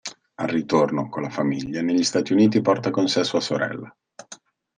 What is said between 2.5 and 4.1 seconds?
porta con sé sua sorella.